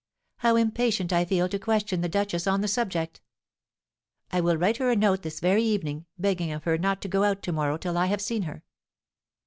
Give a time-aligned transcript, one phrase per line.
[0.37, 3.21] How impatient I feel to question the duchess on the subject!
[4.31, 7.23] I will write her a note this very evening, begging of her not to go
[7.23, 8.63] out to morrow till I have seen her.